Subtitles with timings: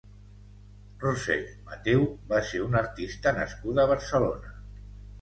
[1.03, 1.37] Roser
[1.69, 2.03] Matheu
[2.33, 4.61] va ser una artista nascuda a Barcelona.